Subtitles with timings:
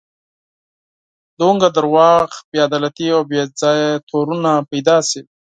[1.39, 5.21] دومره دروغ، بې عدالتي او بې ځایه تورونه پیدا شي.